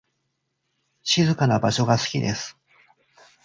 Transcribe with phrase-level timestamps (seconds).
[1.03, 2.57] 静かな場所が好きです。